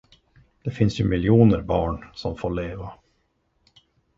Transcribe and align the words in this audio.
Det 0.63 0.71
finns 0.71 0.99
ju 0.99 1.05
millioner 1.07 1.61
barn, 1.61 2.05
som 2.13 2.37
få 2.37 2.49
leva. 2.49 2.93